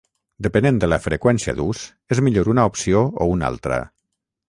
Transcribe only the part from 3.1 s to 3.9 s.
o una altra.